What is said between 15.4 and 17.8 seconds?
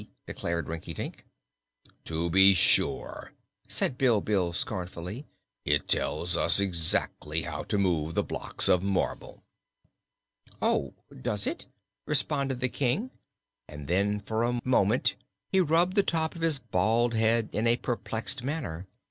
he rubbed the top of his bald head in a